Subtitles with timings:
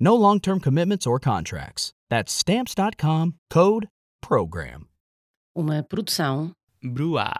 [0.00, 1.92] No long term commitments or contracts.
[2.08, 3.88] That's Stamps.com code
[4.22, 4.86] PROGRAM.
[5.56, 7.32] Uma produção Bruá.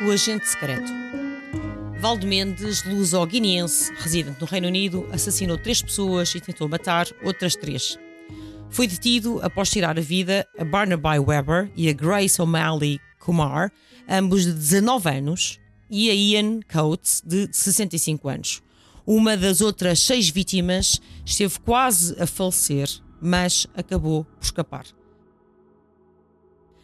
[0.00, 0.90] O Agente Secreto.
[2.00, 7.98] Valdo Mendes, luso-guineense, residente no Reino Unido, assassinou três pessoas e tentou matar outras três.
[8.70, 13.70] Foi detido após tirar a vida a Barnaby Weber e a Grace O'Malley Kumar,
[14.08, 18.62] ambos de 19 anos, e a Ian Coates, de 65 anos.
[19.06, 22.88] Uma das outras seis vítimas esteve quase a falecer,
[23.20, 24.86] mas acabou por escapar.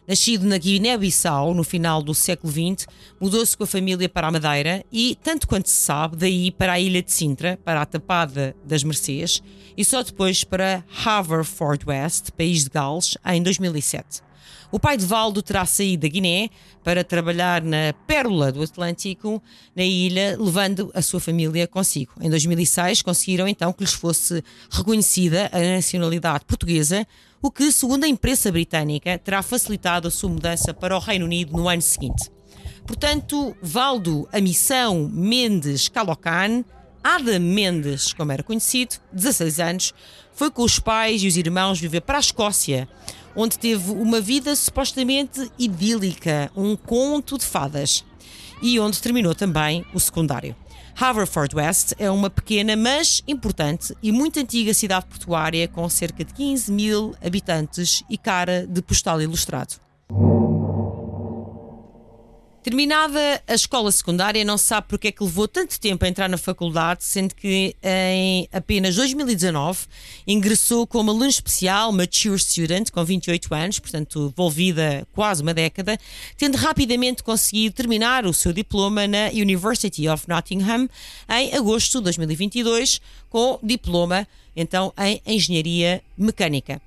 [0.07, 2.85] Nascido na Guiné-Bissau no final do século XX,
[3.19, 6.79] mudou-se com a família para a Madeira e, tanto quanto se sabe, daí para a
[6.79, 9.41] ilha de Sintra, para a Tapada das Mercês,
[9.75, 14.21] e só depois para Haverfordwest, país de Gales, em 2007.
[14.71, 16.49] O pai de Valdo terá saído da Guiné
[16.83, 19.41] para trabalhar na Pérola do Atlântico,
[19.75, 22.13] na ilha, levando a sua família consigo.
[22.19, 27.07] Em 2006 conseguiram então que lhes fosse reconhecida a nacionalidade portuguesa,
[27.41, 31.55] o que, segundo a imprensa britânica, terá facilitado a sua mudança para o Reino Unido
[31.55, 32.31] no ano seguinte.
[32.87, 36.63] Portanto, Valdo, a missão Mendes Calocan,
[37.03, 39.93] Adam Mendes, como era conhecido, 16 anos,
[40.33, 42.89] foi com os pais e os irmãos viver para a Escócia,
[43.35, 48.05] onde teve uma vida supostamente idílica, um conto de fadas,
[48.61, 50.55] e onde terminou também o secundário.
[50.97, 56.71] Haverfordwest é uma pequena, mas importante e muito antiga cidade portuária com cerca de 15
[56.71, 59.84] mil habitantes e cara de postal ilustrado.
[62.65, 66.27] Terminada a escola secundária, não se sabe porque é que levou tanto tempo a entrar
[66.27, 69.85] na faculdade, sendo que em apenas 2019
[70.25, 75.95] ingressou como aluno especial, mature student, com 28 anos, portanto envolvida quase uma década,
[76.37, 80.89] tendo rapidamente conseguido terminar o seu diploma na University of Nottingham
[81.29, 82.99] em agosto de 2022,
[83.29, 86.81] com diploma então em Engenharia Mecânica.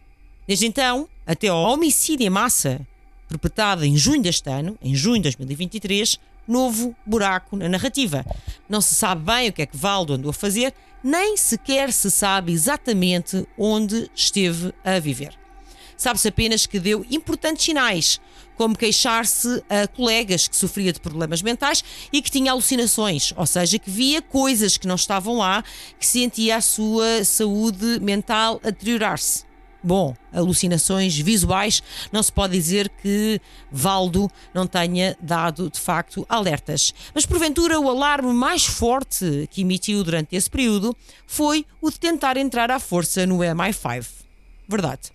[0.44, 2.84] Desde então, até ao homicídio em massa
[3.28, 8.24] perpetrada em junho deste ano, em junho de 2023, novo buraco na narrativa.
[8.68, 10.72] Não se sabe bem o que é que Valdo andou a fazer,
[11.04, 15.38] nem sequer se sabe exatamente onde esteve a viver.
[15.96, 18.20] Sabe-se apenas que deu importantes sinais,
[18.56, 23.78] como queixar-se a colegas que sofria de problemas mentais e que tinha alucinações, ou seja,
[23.78, 25.62] que via coisas que não estavam lá,
[25.98, 29.47] que sentia a sua saúde mental a deteriorar-se.
[29.82, 33.40] Bom, alucinações visuais, não se pode dizer que
[33.70, 36.92] Valdo não tenha dado de facto alertas.
[37.14, 40.96] Mas porventura o alarme mais forte que emitiu durante esse período
[41.26, 44.06] foi o de tentar entrar à força no MI5.
[44.68, 45.12] Verdade.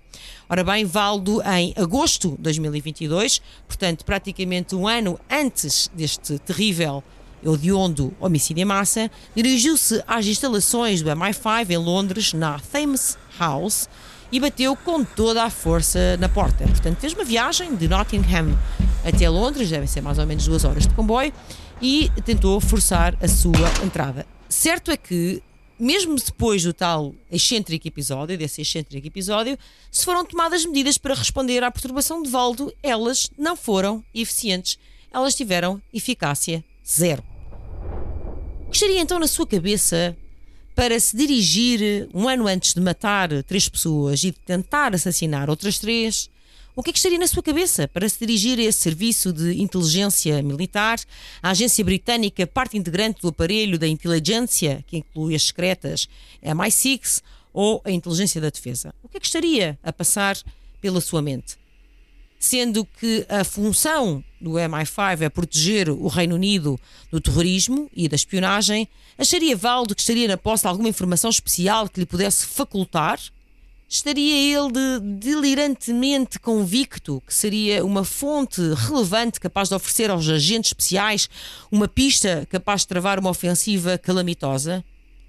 [0.47, 7.03] Ora bem, Valdo, em agosto de 2022, portanto, praticamente um ano antes deste terrível
[7.45, 13.89] hediondo homicídio em massa, dirigiu-se às instalações do MI5 em Londres, na Thames House,
[14.33, 16.65] e bateu com toda a força na porta.
[16.65, 18.57] Portanto, fez uma viagem de Nottingham
[19.05, 21.31] até Londres, devem ser mais ou menos duas horas de comboio,
[21.79, 24.25] e tentou forçar a sua entrada.
[24.49, 25.39] Certo é que,
[25.79, 29.55] mesmo depois do tal excêntrico episódio, desse excêntrico episódio,
[29.91, 34.79] se foram tomadas medidas para responder à perturbação de Valdo, elas não foram eficientes.
[35.13, 37.23] Elas tiveram eficácia zero.
[38.71, 40.17] Que estaria então na sua cabeça
[40.75, 45.79] para se dirigir um ano antes de matar três pessoas e de tentar assassinar outras
[45.79, 46.29] três,
[46.75, 49.61] o que é que estaria na sua cabeça para se dirigir a esse serviço de
[49.61, 50.99] inteligência militar,
[51.41, 56.09] a agência britânica, parte integrante do aparelho da inteligência, que inclui as secretas
[56.43, 57.21] MI6
[57.53, 58.93] ou a inteligência da defesa?
[59.03, 60.35] O que é que estaria a passar
[60.81, 61.63] pela sua mente?
[62.43, 66.77] sendo que a função do MI5 é proteger o Reino Unido
[67.09, 68.87] do terrorismo e da espionagem,
[69.17, 73.19] acharia Valdo que estaria na posse de alguma informação especial que lhe pudesse facultar?
[73.87, 80.71] Estaria ele de, delirantemente convicto que seria uma fonte relevante capaz de oferecer aos agentes
[80.71, 81.29] especiais
[81.71, 84.83] uma pista capaz de travar uma ofensiva calamitosa?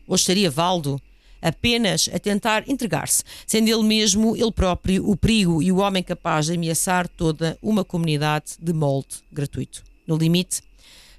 [0.09, 1.01] Ou estaria Valdo
[1.45, 6.47] apenas a tentar entregar-se, sendo ele mesmo, ele próprio, o perigo e o homem capaz
[6.47, 9.85] de ameaçar toda uma comunidade de molde gratuito?
[10.07, 10.63] No limite,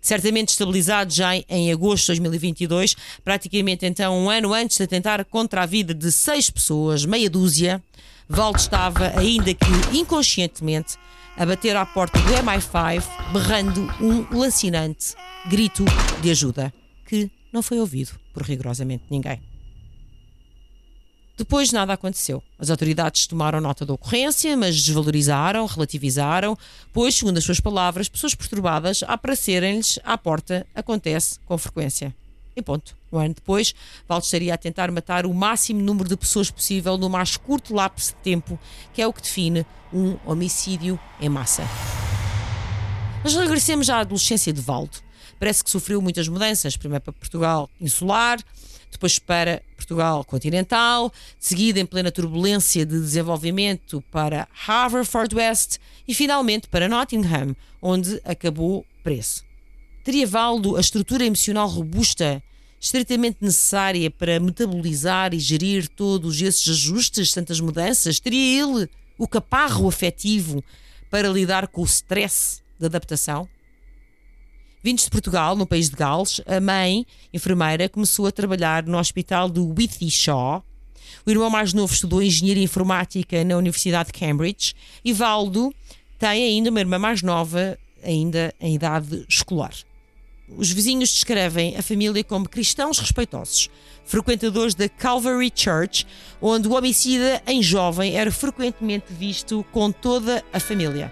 [0.01, 5.63] certamente estabilizado já em agosto de 2022, praticamente então um ano antes de atentar contra
[5.63, 7.81] a vida de seis pessoas, meia dúzia,
[8.27, 10.97] Valdo estava, ainda que inconscientemente,
[11.37, 15.15] a bater à porta do MI5, berrando um lancinante
[15.47, 15.85] grito
[16.21, 16.73] de ajuda,
[17.05, 19.39] que não foi ouvido por rigorosamente ninguém.
[21.37, 22.41] Depois nada aconteceu.
[22.57, 26.57] As autoridades tomaram nota da ocorrência, mas desvalorizaram, relativizaram,
[26.93, 32.15] pois, segundo as suas palavras, pessoas perturbadas a aparecerem-lhes à porta acontece com frequência.
[32.55, 32.95] E ponto.
[33.11, 33.75] Um ano depois,
[34.07, 38.13] Valdo estaria a tentar matar o máximo número de pessoas possível no mais curto lapso
[38.13, 38.57] de tempo,
[38.93, 41.63] que é o que define um homicídio em massa.
[43.23, 44.97] Mas regressemos à adolescência de Valdo.
[45.37, 48.39] Parece que sofreu muitas mudanças, primeiro para Portugal insular,
[48.95, 55.77] depois para Portugal continental, seguida em plena turbulência de desenvolvimento para Haverford West
[56.07, 59.43] e finalmente para Nottingham, onde acabou preso.
[60.03, 62.41] Teria Valdo a estrutura emocional robusta,
[62.79, 68.19] estritamente necessária para metabolizar e gerir todos esses ajustes, tantas mudanças?
[68.19, 70.63] Teria ele o caparro afetivo
[71.09, 73.49] para lidar com o stress da adaptação?
[74.85, 79.49] Vindos de Portugal, no país de Gales, a mãe, enfermeira, começou a trabalhar no hospital
[79.49, 80.63] do Whitty Shaw.
[81.25, 85.73] O irmão mais novo estudou engenharia informática na Universidade de Cambridge e Valdo
[86.19, 89.73] tem ainda uma irmã mais nova, ainda em idade escolar.
[90.55, 93.71] Os vizinhos descrevem a família como cristãos respeitosos,
[94.05, 96.05] frequentadores da Calvary Church,
[96.39, 101.11] onde o homicida em jovem era frequentemente visto com toda a família.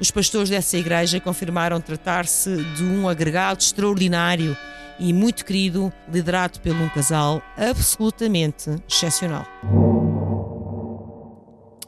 [0.00, 4.56] Os pastores dessa igreja confirmaram tratar-se de um agregado extraordinário
[4.98, 9.46] e muito querido, liderado por um casal absolutamente excepcional.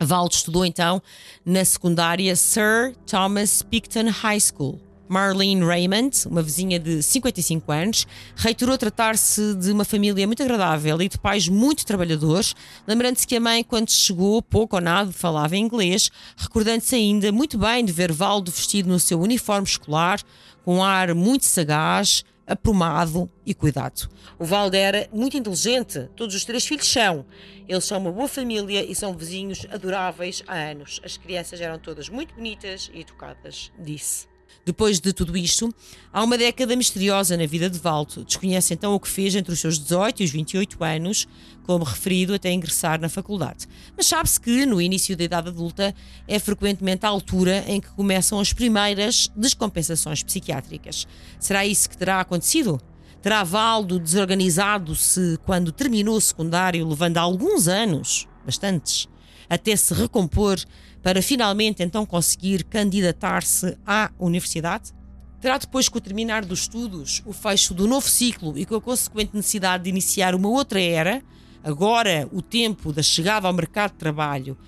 [0.00, 1.02] Valdo estudou então
[1.44, 4.85] na secundária Sir Thomas Picton High School.
[5.08, 11.08] Marlene Raymond, uma vizinha de 55 anos, reiterou tratar-se de uma família muito agradável e
[11.08, 12.54] de pais muito trabalhadores,
[12.86, 17.84] lembrando-se que a mãe, quando chegou, pouco ou nada falava inglês, recordando-se ainda muito bem
[17.84, 20.20] de ver Valdo vestido no seu uniforme escolar,
[20.64, 24.08] com um ar muito sagaz, aprumado e cuidado.
[24.38, 27.26] O Valdo era muito inteligente, todos os três filhos são.
[27.68, 31.00] Eles são uma boa família e são vizinhos adoráveis há anos.
[31.04, 34.35] As crianças eram todas muito bonitas e educadas, disse.
[34.66, 35.72] Depois de tudo isto,
[36.12, 38.24] há uma década misteriosa na vida de Valdo.
[38.24, 41.28] Desconhece então o que fez entre os seus 18 e os 28 anos,
[41.62, 43.68] como referido até ingressar na faculdade.
[43.96, 45.94] Mas sabe-se que, no início da idade adulta,
[46.26, 51.06] é frequentemente a altura em que começam as primeiras descompensações psiquiátricas.
[51.38, 52.80] Será isso que terá acontecido?
[53.22, 59.06] Terá Valdo desorganizado-se quando terminou o secundário, levando alguns anos, bastantes,
[59.48, 60.58] até se recompor
[61.06, 64.92] para finalmente então conseguir candidatar-se à universidade?
[65.40, 68.80] Terá depois, com o terminar dos estudos, o fecho do novo ciclo e com a
[68.80, 71.22] consequente necessidade de iniciar uma outra era,
[71.62, 74.58] agora o tempo da chegada ao mercado de trabalho,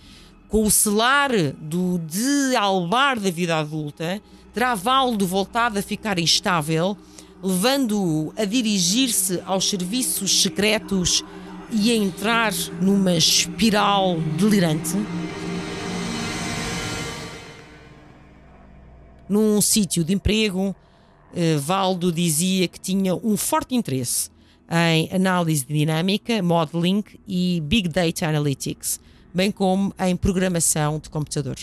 [0.48, 4.22] com o selar do de albar da vida adulta,
[4.54, 6.96] terá Valdo voltado a ficar instável,
[7.42, 11.24] levando-o a dirigir-se aos serviços secretos
[11.72, 14.94] e a entrar numa espiral delirante?
[19.28, 20.74] Num sítio de emprego,
[21.34, 24.30] eh, Valdo dizia que tinha um forte interesse
[24.70, 29.00] em análise dinâmica, modeling e big data analytics,
[29.32, 31.56] bem como em programação de computador.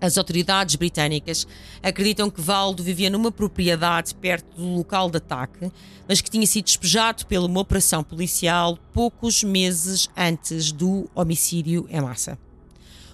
[0.00, 1.46] As autoridades britânicas
[1.80, 5.70] acreditam que Valdo vivia numa propriedade perto do local de ataque,
[6.08, 12.00] mas que tinha sido despejado pela uma operação policial poucos meses antes do homicídio em
[12.00, 12.36] massa.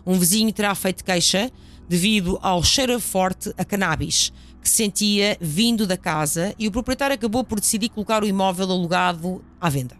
[0.06, 1.52] Um vizinho terá feito queixa
[1.88, 7.42] devido ao cheiro forte a cannabis que sentia vindo da casa e o proprietário acabou
[7.42, 9.96] por decidir colocar o imóvel alugado à venda.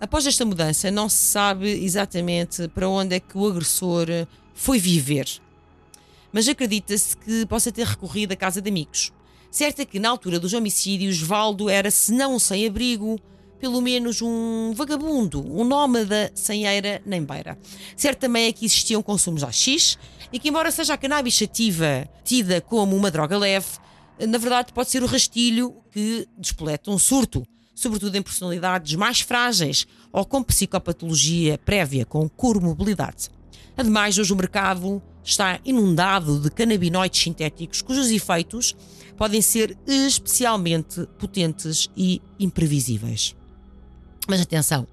[0.00, 4.06] Após esta mudança, não se sabe exatamente para onde é que o agressor
[4.54, 5.28] foi viver,
[6.32, 9.12] mas acredita-se que possa ter recorrido à casa de amigos.
[9.50, 13.20] Certo é que na altura dos homicídios, Valdo era, se não um sem-abrigo,
[13.58, 17.58] pelo menos um vagabundo, um nómada sem eira nem beira.
[17.96, 19.98] Certo também é que existiam consumos AX
[20.32, 23.66] e que, embora seja a cannabis sativa tida como uma droga leve,
[24.20, 29.86] na verdade pode ser o rastilho que despoleta um surto, sobretudo em personalidades mais frágeis
[30.12, 33.28] ou com psicopatologia prévia, com comorbilidade.
[33.76, 38.76] Ademais, hoje o mercado está inundado de canabinoides sintéticos cujos efeitos
[39.16, 43.34] podem ser especialmente potentes e imprevisíveis.
[44.26, 44.86] Mas atenção,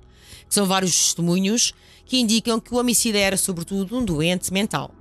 [0.48, 1.74] que são vários testemunhos
[2.06, 4.92] que indicam que o homicida era sobretudo um doente mental.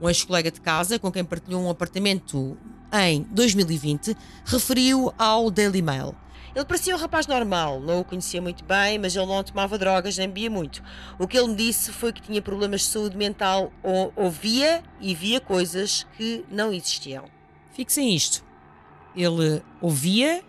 [0.00, 2.56] Um ex-colega de casa com quem partilhou um apartamento
[2.92, 6.14] em 2020 referiu ao Daily Mail.
[6.54, 10.16] Ele parecia um rapaz normal, não o conhecia muito bem, mas ele não tomava drogas
[10.16, 10.82] nem bebia muito.
[11.18, 15.14] O que ele me disse foi que tinha problemas de saúde mental ou ouvia e
[15.14, 17.26] via coisas que não existiam.
[17.72, 18.42] Fixem isto.
[19.14, 20.42] Ele ouvia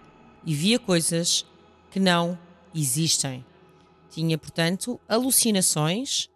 [0.46, 1.46] e via coisas
[1.91, 2.39] que não
[2.74, 3.45] existem.
[4.09, 6.29] Tinha, portanto, alucinações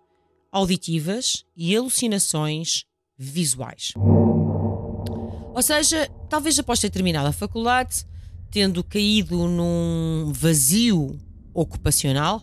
[0.51, 2.83] auditivas e alucinações
[3.17, 3.93] visuais.
[5.53, 8.05] Ou seja, talvez após ter terminado a faculdade,
[8.49, 11.17] tendo caído num vazio
[11.53, 12.41] ocupacional,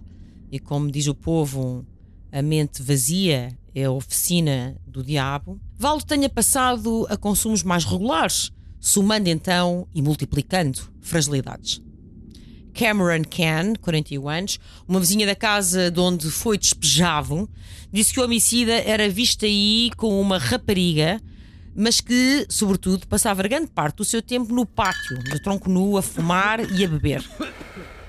[0.51, 1.87] e como diz o povo,
[2.33, 8.51] a mente vazia é a oficina do diabo, Valdo tenha passado a consumos mais regulares,
[8.81, 11.81] somando então e multiplicando fragilidades.
[12.79, 17.51] Cameron Can, 41 anos, uma vizinha da casa de onde foi despejado,
[17.93, 21.21] disse que o homicida era visto aí com uma rapariga,
[21.75, 26.03] mas que, sobretudo, passava grande parte do seu tempo no pátio, de tronco nu, a
[26.03, 27.29] fumar e a beber.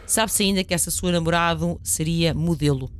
[0.05, 2.91] Sabe-se ainda que essa sua namorada seria modelo.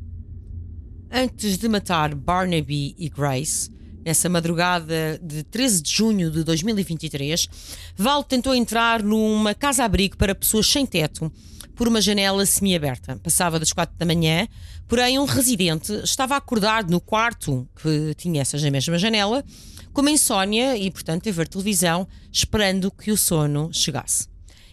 [1.11, 3.69] Antes de matar Barnaby e Grace,
[4.03, 7.47] nessa madrugada de 13 de junho de 2023,
[7.95, 11.31] Val tentou entrar numa casa-abrigo para pessoas sem teto
[11.79, 13.15] por uma janela semiaberta.
[13.23, 14.45] Passava das quatro da manhã,
[14.85, 19.45] porém um residente estava acordado no quarto que tinha essa mesma janela,
[19.93, 24.27] com uma insónia e, portanto, a ver televisão, esperando que o sono chegasse.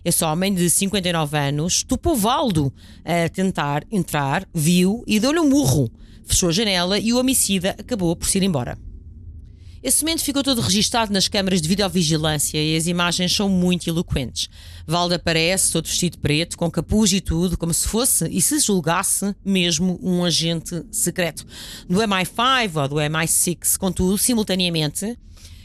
[0.05, 5.89] Esse homem de 59 anos topou Valdo a tentar entrar, viu e deu-lhe um murro.
[6.25, 8.86] Fechou a janela e o homicida acabou por ir embora.
[9.83, 14.49] Esse momento ficou todo registado nas câmaras de videovigilância e as imagens são muito eloquentes.
[14.87, 19.35] Valde aparece todo vestido preto, com capuz e tudo, como se fosse e se julgasse
[19.45, 21.47] mesmo um agente secreto.
[21.89, 25.17] Do MI5 ou do MI6, contudo, simultaneamente,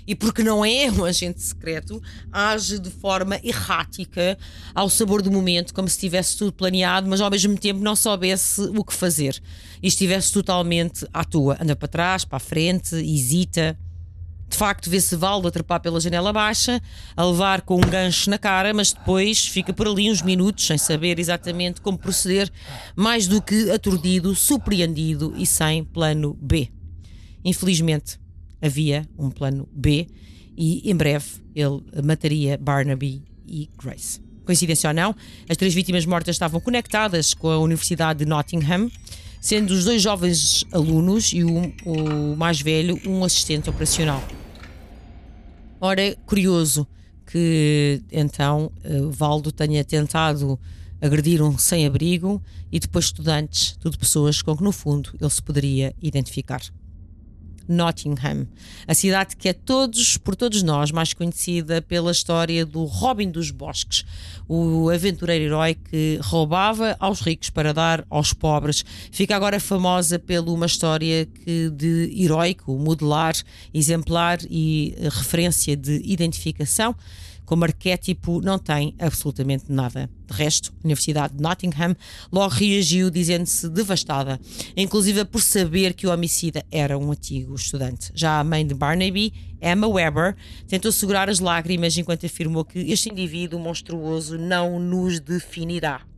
[0.05, 2.01] e porque não é um agente secreto,
[2.31, 4.37] age de forma errática,
[4.73, 8.61] ao sabor do momento, como se tivesse tudo planeado, mas ao mesmo tempo não soubesse
[8.61, 9.41] o que fazer
[9.81, 11.57] e estivesse totalmente à toa.
[11.61, 13.77] Anda para trás, para a frente, hesita.
[14.51, 16.81] De facto, vê-se Valdo a trepar pela janela baixa,
[17.15, 20.77] a levar com um gancho na cara, mas depois fica por ali uns minutos sem
[20.77, 22.51] saber exatamente como proceder,
[22.93, 26.69] mais do que aturdido, surpreendido e sem plano B.
[27.45, 28.19] Infelizmente,
[28.61, 30.05] havia um plano B
[30.57, 34.19] e em breve ele mataria Barnaby e Grace.
[34.43, 35.15] Coincidência ou não,
[35.47, 38.91] as três vítimas mortas estavam conectadas com a Universidade de Nottingham,
[39.39, 44.21] sendo os dois jovens alunos e o, o mais velho um assistente operacional.
[45.83, 46.87] Ora, curioso
[47.25, 50.59] que então uh, Valdo tenha tentado
[51.01, 52.39] agredir um sem-abrigo
[52.71, 56.61] e depois estudantes, tudo pessoas com que no fundo ele se poderia identificar.
[57.67, 58.47] Nottingham,
[58.87, 63.51] a cidade que é todos, por todos nós mais conhecida pela história do Robin dos
[63.51, 64.03] Bosques,
[64.47, 68.83] o aventureiro herói que roubava aos ricos para dar aos pobres.
[69.11, 73.35] Fica agora famosa pela uma história que de heróico, modelar,
[73.73, 76.95] exemplar e referência de identificação
[77.51, 80.09] como arquétipo não tem absolutamente nada.
[80.25, 81.97] De resto, a Universidade de Nottingham
[82.31, 84.39] logo reagiu dizendo-se devastada,
[84.77, 88.09] inclusive por saber que o homicida era um antigo estudante.
[88.15, 90.33] Já a mãe de Barnaby, Emma Weber,
[90.65, 96.09] tentou segurar as lágrimas enquanto afirmou que este indivíduo monstruoso não nos definirá.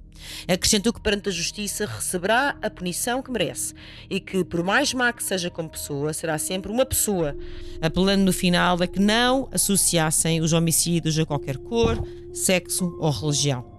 [0.48, 3.74] Acrescentou que perante a justiça receberá a punição que merece
[4.10, 7.36] e que, por mais má que seja como pessoa, será sempre uma pessoa,
[7.82, 12.02] apelando no final a que não associassem os homicídios a qualquer cor,
[12.34, 13.74] sexo ou religião.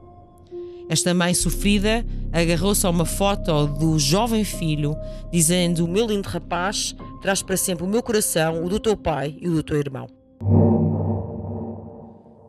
[0.89, 4.95] Esta mãe sofrida agarrou-se a uma foto do jovem filho,
[5.33, 9.37] dizendo: O meu lindo rapaz traz para sempre o meu coração, o do teu pai
[9.41, 10.24] e o do teu irmão.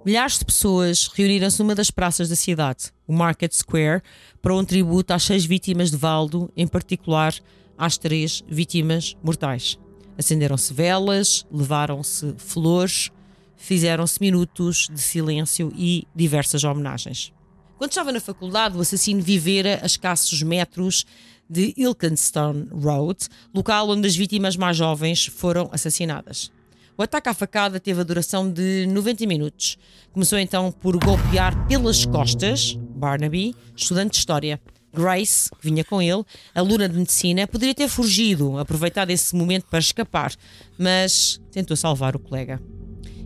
[0.06, 4.04] Milhares de pessoas reuniram-se numa das praças da cidade, o Market Square,
[4.40, 7.34] para um tributo às seis vítimas de Valdo, em particular
[7.76, 9.80] às três vítimas mortais.
[10.16, 13.10] Acenderam-se velas, levaram-se flores,
[13.58, 17.34] fizeram-se minutos de silêncio e diversas homenagens.
[17.76, 21.04] Quando estava na faculdade, o assassino vivera a escassos metros
[21.50, 26.52] de Ilkenston Road, local onde as vítimas mais jovens foram assassinadas.
[26.98, 29.78] O ataque à facada teve a duração de 90 minutos.
[30.14, 34.62] Começou então por golpear pelas costas Barnaby, estudante de História.
[34.94, 36.24] Grace, que vinha com ele,
[36.54, 40.34] aluna de medicina, poderia ter fugido, aproveitado esse momento para escapar,
[40.80, 42.62] mas tentou salvar o colega.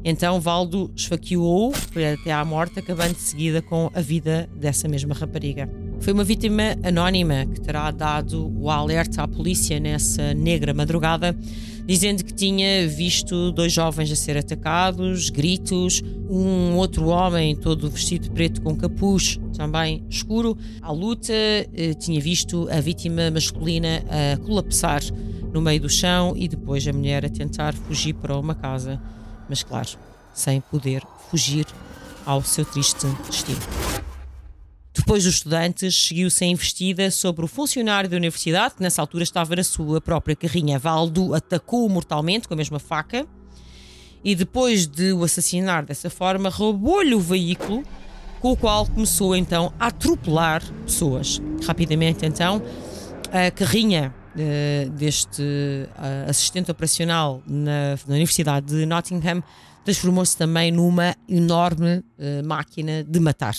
[0.03, 1.71] Então Valdo esfaqueou
[2.19, 5.69] até à morte, acabando de seguida com a vida dessa mesma rapariga.
[6.01, 11.37] Foi uma vítima anónima que terá dado o alerta à polícia nessa negra madrugada,
[11.85, 18.23] dizendo que tinha visto dois jovens a ser atacados, gritos, um outro homem todo vestido
[18.23, 20.57] de preto com capuz, também escuro.
[20.81, 25.01] À luta, eh, tinha visto a vítima masculina a colapsar
[25.53, 28.99] no meio do chão e depois a mulher a tentar fugir para uma casa
[29.49, 29.89] mas claro,
[30.33, 31.65] sem poder fugir
[32.25, 33.59] ao seu triste destino.
[34.99, 39.55] Depois dos estudantes, seguiu-se a investida sobre o funcionário da universidade, que nessa altura estava
[39.55, 40.77] na sua própria carrinha.
[40.77, 43.25] Valdo atacou-o mortalmente com a mesma faca
[44.25, 47.81] e, depois de o assassinar dessa forma, roubou-lhe o veículo
[48.41, 51.41] com o qual começou então a atropelar pessoas.
[51.65, 52.61] Rapidamente, então,
[53.31, 59.41] a carrinha uh, deste uh, assistente operacional na, na, Universidade de Nottingham
[59.85, 63.55] transformou-se também numa enorme uh, máquina de matar.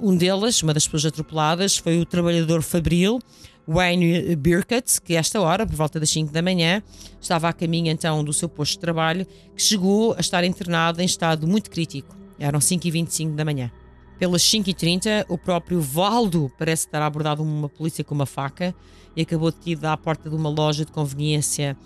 [0.00, 3.20] Um deles, uma das pessoas atropeladas, foi o trabalhador fabril
[3.66, 6.82] Wayne Birkett, que esta hora, por volta das 5 da manhã,
[7.20, 9.24] estava a caminho então do seu posto de trabalho,
[9.54, 12.16] que chegou a estar internado em estado muito crítico.
[12.36, 13.70] Eram 5h25 da manhã.
[14.18, 18.74] Pelas 5h30, o próprio Valdo parece estar abordado uma polícia com uma faca
[19.14, 21.76] e acabou detido à porta de uma loja de conveniência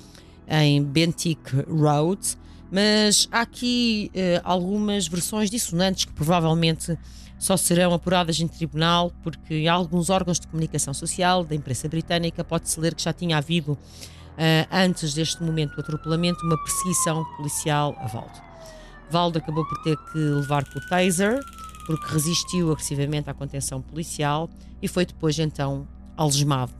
[0.48, 1.38] em Bentic
[1.68, 2.20] Road.
[2.72, 6.98] Mas há aqui uh, algumas versões dissonantes que provavelmente
[7.44, 12.42] só serão apuradas em tribunal, porque em alguns órgãos de comunicação social da imprensa britânica
[12.42, 13.78] pode-se ler que já tinha havido, uh,
[14.72, 18.40] antes deste momento do atropelamento, uma perseguição policial a Valdo.
[19.10, 21.38] Valdo acabou por ter que levar com o taser,
[21.86, 24.48] porque resistiu agressivamente à contenção policial
[24.80, 25.86] e foi depois então
[26.16, 26.72] algemado.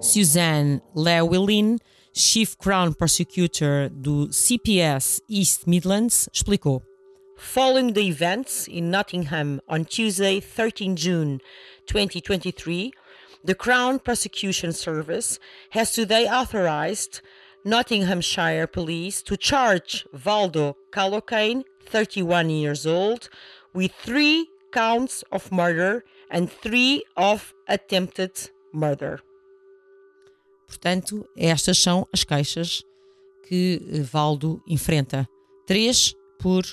[0.00, 1.76] Suzanne Llewellyn,
[2.14, 6.82] Chief Crown Prosecutor do CPS East Midlands, explicou.
[7.38, 11.40] Following the events in Nottingham on Tuesday, 13 June
[11.86, 12.92] 2023,
[13.44, 15.38] the Crown Prosecution Service
[15.70, 17.20] has today authorized
[17.64, 23.28] Nottinghamshire Police to charge Valdo Calocane, 31 years old,
[23.72, 29.20] with three counts of murder and three of attempted murder.
[30.66, 32.82] Portanto, estas são as queixas
[33.46, 35.26] que eh, Valdo enfrenta:
[35.66, 36.64] três por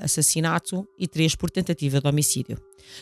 [0.00, 2.58] assassinato e três por tentativa de homicídio.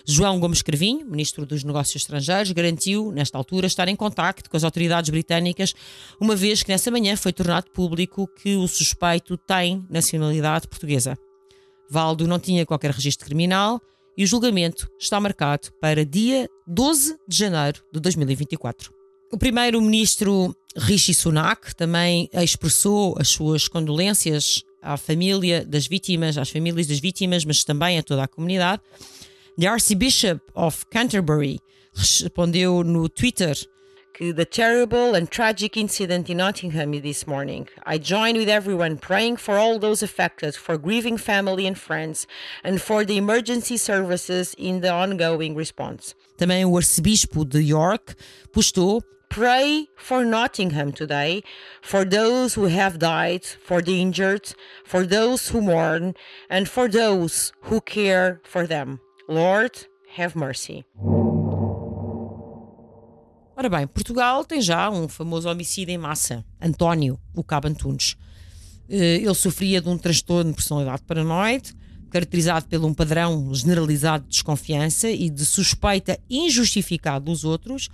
[0.07, 4.65] João Gomes Crevinho, ministro dos Negócios Estrangeiros, garantiu, nesta altura, estar em contacto com as
[4.65, 5.75] autoridades britânicas,
[6.21, 11.17] uma vez que nessa manhã foi tornado público que o suspeito tem nacionalidade portuguesa.
[11.89, 13.81] Valdo não tinha qualquer registro criminal
[14.17, 18.93] e o julgamento está marcado para dia 12 de janeiro de 2024.
[19.33, 26.87] O primeiro-ministro Rishi Sunak também expressou as suas condolências à família das vítimas, às famílias
[26.87, 28.83] das vítimas, mas também a toda a comunidade.
[29.59, 31.61] The Archbishop of Canterbury
[31.95, 33.55] respondeu no Twitter
[34.21, 37.67] que the terrible and tragic incident in Nottingham this morning.
[37.87, 42.27] I join with everyone praying for all those affected, for grieving family and friends,
[42.63, 46.15] and for the emergency services in the ongoing response.
[46.37, 48.15] Também o arcebispo de York
[48.53, 51.45] postou Pray for Nottingham today,
[51.81, 54.53] for those who have died, for the injured,
[54.85, 56.15] for those who mourn,
[56.51, 58.99] and for those who care for them.
[59.29, 60.85] Lord, have mercy.
[63.57, 68.17] Ora bem, Portugal tem já um famoso homicídio em massa, António, o Cabo Antunes.
[68.89, 71.73] Eh, ele sofria de um transtorno de personalidade paranoide,
[72.11, 77.89] caracterizado por um padrão generalizado de desconfiança e de suspeita injustificada dos outros,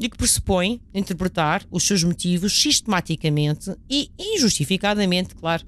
[0.00, 5.62] e que pressupõe interpretar os seus motivos sistematicamente e injustificadamente, claro,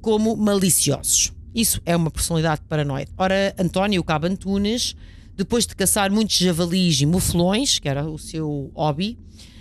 [0.00, 1.30] como maliciosos.
[1.54, 3.12] Isso é uma personalidade paranoide.
[3.18, 4.96] Ora, António Cabo Antunes,
[5.36, 9.18] depois de caçar muitos javalis e muflões, que era o seu hobby,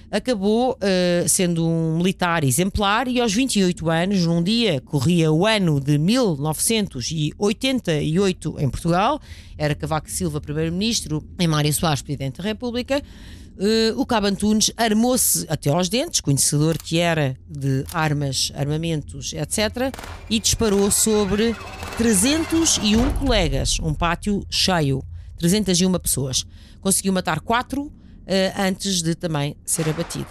[0.10, 0.78] acabou uh,
[1.28, 8.56] sendo um militar exemplar e aos 28 anos, num dia corria o ano de 1988
[8.60, 9.20] em Portugal,
[9.58, 13.02] era Cavaco Silva primeiro-ministro e Mário Soares presidente da República,
[13.58, 19.94] uh, o Cabo Antunes armou-se até aos dentes, conhecedor que era de armas, armamentos, etc.,
[20.30, 21.56] e disparou sobre
[21.98, 25.04] 301 colegas, um pátio cheio,
[25.38, 26.46] 301 pessoas.
[26.82, 27.92] Conseguiu matar quatro uh,
[28.58, 30.28] antes de também ser abatido.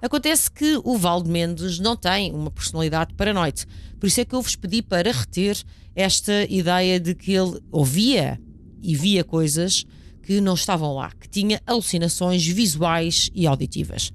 [0.00, 3.66] Acontece que o Valdo Mendes não tem uma personalidade paranoide,
[3.98, 5.56] por isso é que eu vos pedi para reter
[5.94, 8.38] esta ideia de que ele ouvia
[8.82, 9.86] e via coisas
[10.26, 14.12] que não estavam lá, que tinha alucinações visuais e auditivas.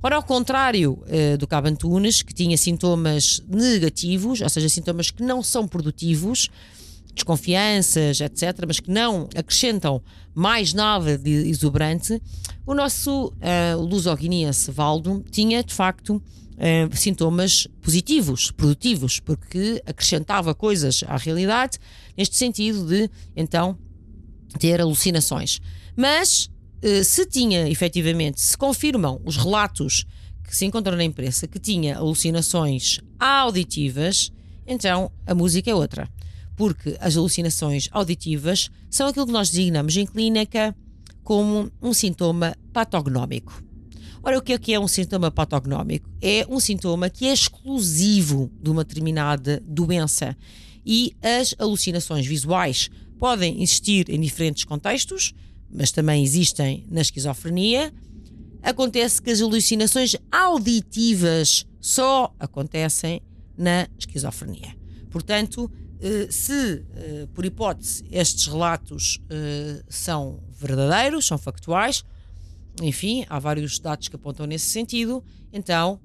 [0.00, 5.20] Ora, ao contrário uh, do Cabo Antunes, que tinha sintomas negativos, ou seja, sintomas que
[5.20, 6.48] não são produtivos,
[7.12, 10.00] desconfianças, etc., mas que não acrescentam
[10.32, 12.22] mais nada de exuberante,
[12.64, 21.02] o nosso uh, luso-guineense Valdo tinha, de facto, uh, sintomas positivos, produtivos, porque acrescentava coisas
[21.08, 21.78] à realidade,
[22.16, 23.76] neste sentido de, então,
[24.58, 25.60] ter alucinações.
[25.96, 26.50] Mas,
[26.82, 30.04] uh, se tinha, efetivamente, se confirmam os relatos
[30.44, 34.32] que se encontram na imprensa que tinha alucinações auditivas,
[34.66, 36.08] então a música é outra
[36.58, 40.76] porque as alucinações auditivas são aquilo que nós designamos em clínica
[41.22, 43.62] como um sintoma patognómico.
[44.24, 46.10] Ora, o que é que é um sintoma patognómico?
[46.20, 50.36] É um sintoma que é exclusivo de uma determinada doença
[50.84, 55.34] e as alucinações visuais podem existir em diferentes contextos,
[55.70, 57.92] mas também existem na esquizofrenia.
[58.62, 63.22] Acontece que as alucinações auditivas só acontecem
[63.56, 64.76] na esquizofrenia.
[65.10, 72.04] Portanto, eh, se, eh, por hipótese, estes relatos eh, são verdadeiros, são factuais,
[72.80, 76.00] enfim, há vários dados que apontam nesse sentido, então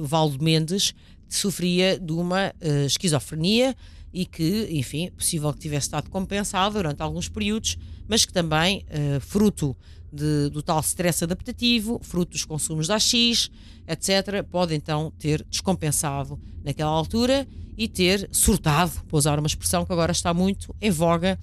[0.00, 0.94] Valdo Mendes
[1.28, 2.54] sofria de uma
[2.86, 3.76] esquizofrenia
[4.14, 7.76] e que, enfim, possível que tivesse estado compensado durante alguns períodos,
[8.08, 8.86] mas que também,
[9.20, 9.76] fruto
[10.14, 13.50] de, do tal stress adaptativo, fruto dos consumos da AX,
[13.86, 17.46] etc., pode então ter descompensado naquela altura
[17.76, 21.38] e ter surtado, para usar uma expressão que agora está muito em voga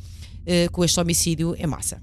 [0.46, 2.02] eh, com este homicídio em massa.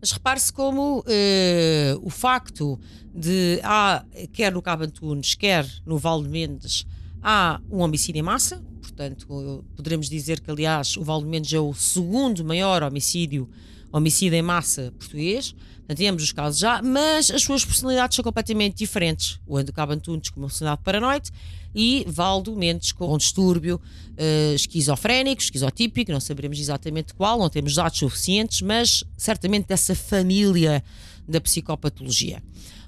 [0.00, 2.80] Mas repare-se como eh, o facto
[3.14, 6.86] de, há, quer no Cabo Antunes, quer no Valde Mendes,
[7.22, 8.64] há um homicídio em massa,
[9.00, 13.48] portanto, poderemos dizer que, aliás, o Valde Mendes é o segundo maior homicídio,
[13.90, 15.54] homicídio em massa português,
[15.96, 19.40] temos os casos já, mas as suas personalidades são completamente diferentes.
[19.44, 21.30] O Ando Cabo Antunes com uma personalidade paranoide
[21.74, 27.74] e Valdo Mendes com um distúrbio uh, esquizofrénico, esquizotípico, não saberemos exatamente qual, não temos
[27.74, 30.84] dados suficientes, mas certamente dessa família
[31.26, 32.40] da psicopatologia.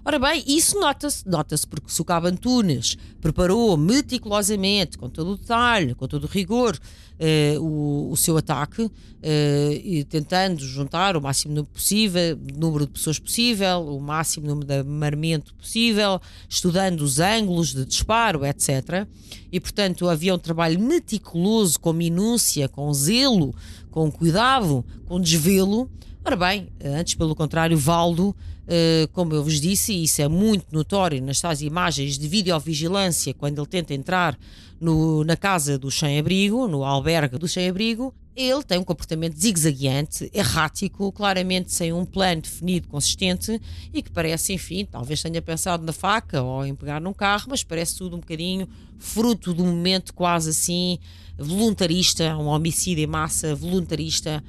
[0.05, 5.37] Ora bem, isso nota-se, nota-se porque se o Cabo Antunes preparou meticulosamente, com todo o
[5.37, 6.77] detalhe, com todo o rigor,
[7.21, 8.91] eh, o, o, seu ataque,
[9.23, 14.67] eh, e tentando juntar o máximo número possível, número de pessoas possível, o máximo número
[14.67, 19.07] de armamento possível, estudando os ângulos de disparo, etc.
[19.53, 23.55] E, portanto, havia um trabalho meticuloso, com minúcia, com zelo,
[23.89, 25.89] com cuidado, com desvelo.
[26.25, 28.35] Ora bem, antes, pelo contrário, Valdo
[28.73, 33.35] Uh, como eu vos disse, e isso é muito notório nas tais imagens de videovigilância,
[33.35, 34.39] quando ele tenta entrar
[34.81, 41.13] no, na casa do sem-abrigo, no albergue do sem-abrigo, ele tem um comportamento zigue-zagueante, errático,
[41.13, 43.61] claramente sem um plano definido, consistente
[43.93, 47.63] e que parece, enfim, talvez tenha pensado na faca ou em pegar num carro, mas
[47.63, 48.67] parece tudo um bocadinho
[48.99, 50.99] fruto de um momento quase assim
[51.37, 54.43] voluntarista, um homicídio em massa voluntarista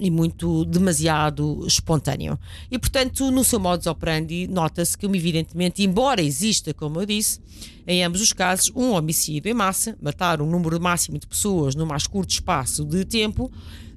[0.00, 2.38] e muito demasiado espontâneo.
[2.70, 7.40] E, portanto, no seu modus operandi, nota-se que, evidentemente, embora exista, como eu disse,
[7.86, 11.86] em ambos os casos, um homicídio em massa, matar um número máximo de pessoas no
[11.86, 13.50] mais curto espaço de tempo,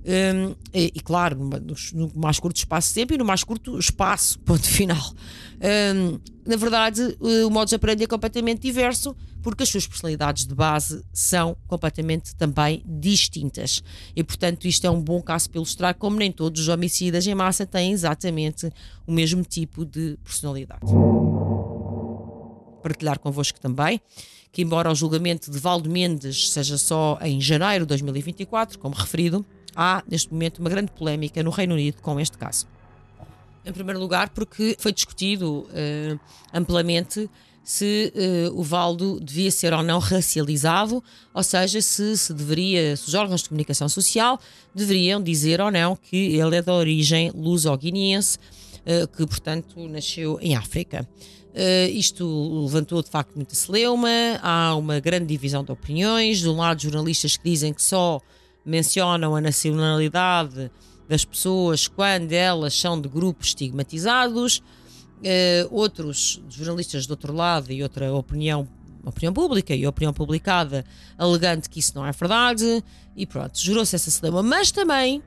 [0.03, 3.77] um, e, e, claro, no, no, mais curto espaço de tempo e no mais curto
[3.77, 5.13] espaço, ponto final.
[5.95, 11.03] Um, na verdade, o modus operandi é completamente diverso, porque as suas personalidades de base
[11.13, 13.83] são completamente também distintas.
[14.15, 17.35] E, portanto, isto é um bom caso para ilustrar como nem todos os homicidas em
[17.35, 18.71] massa têm exatamente
[19.05, 20.81] o mesmo tipo de personalidade.
[22.81, 24.01] Partilhar convosco também
[24.51, 29.45] que, embora o julgamento de Valdo Mendes seja só em janeiro de 2024, como referido,
[29.75, 32.67] há neste momento uma grande polémica no Reino Unido com este caso.
[33.65, 36.19] Em primeiro lugar, porque foi discutido uh,
[36.53, 37.29] amplamente
[37.63, 41.03] se uh, o Valdo devia ser ou não racializado,
[41.33, 44.39] ou seja, se, se deveria, se os órgãos de comunicação social
[44.73, 48.39] deveriam dizer ou não que ele é de origem luso-guineense,
[49.15, 51.07] que, portanto, nasceu em África.
[51.51, 54.09] Uh, isto levantou de facto muita celeuma,
[54.41, 56.39] há uma grande divisão de opiniões.
[56.39, 58.21] De um lado, jornalistas que dizem que só
[58.65, 60.71] mencionam a nacionalidade
[61.07, 64.61] das pessoas quando elas são de grupos estigmatizados.
[65.19, 68.67] Uh, outros jornalistas do outro lado e outra opinião,
[69.05, 70.83] opinião pública e opinião publicada
[71.15, 72.83] alegando que isso não é verdade.
[73.15, 74.41] E pronto, gerou-se essa celeuma.
[74.41, 75.21] Mas também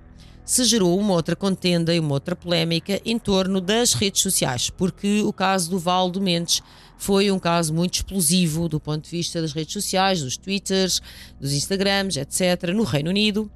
[0.44, 5.22] se gerou uma outra contenda e uma outra polémica em torno das redes sociais, porque
[5.22, 6.62] o caso do Valdo Mendes
[6.96, 11.00] foi um caso muito explosivo do ponto de vista das redes sociais, dos Twitters,
[11.40, 13.50] dos Instagrams, etc., no Reino Unido,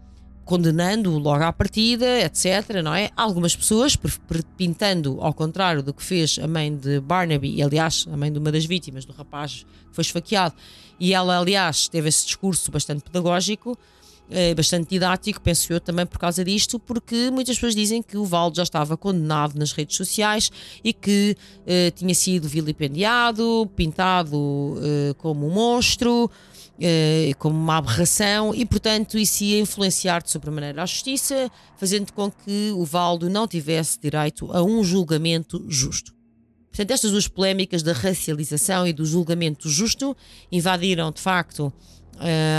[0.45, 3.11] condenando-o logo à partida, etc., não é?
[3.15, 3.97] Algumas pessoas,
[4.57, 8.39] pintando ao contrário do que fez a mãe de Barnaby, e aliás, a mãe de
[8.39, 10.55] uma das vítimas, do rapaz que foi esfaqueado,
[10.99, 13.79] e ela, aliás, teve esse discurso bastante pedagógico,
[14.31, 18.25] é bastante didático, penso eu também por causa disto, porque muitas pessoas dizem que o
[18.25, 20.51] Valdo já estava condenado nas redes sociais
[20.85, 21.37] e que
[21.67, 26.31] eh, tinha sido vilipendiado, pintado eh, como um monstro,
[26.81, 32.31] eh, como uma aberração e, portanto, isso ia influenciar de sobremaneira a justiça, fazendo com
[32.31, 36.15] que o Valdo não tivesse direito a um julgamento justo.
[36.71, 40.17] Portanto, estas duas polémicas da racialização e do julgamento justo
[40.53, 41.73] invadiram, de facto,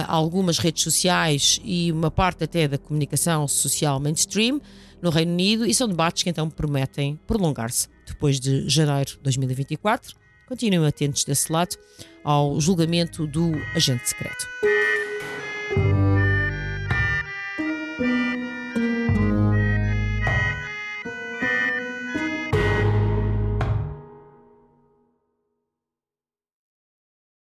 [0.08, 4.62] algumas redes sociais e uma parte até da comunicação social mainstream
[5.02, 10.16] no Reino Unido e são debates que então prometem prolongar-se depois de janeiro de 2024.
[10.48, 11.78] Continuem atentos desse lado
[12.24, 14.48] ao julgamento do agente secreto.